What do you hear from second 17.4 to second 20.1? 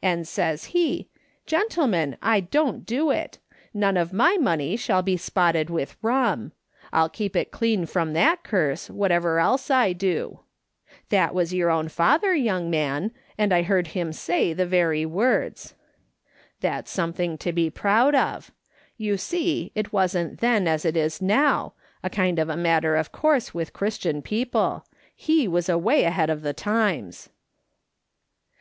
be l)roud of. You see, it